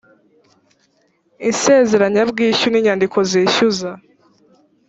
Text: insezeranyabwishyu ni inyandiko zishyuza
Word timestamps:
insezeranyabwishyu 1.49 2.67
ni 2.69 2.77
inyandiko 2.79 3.17
zishyuza 3.29 3.89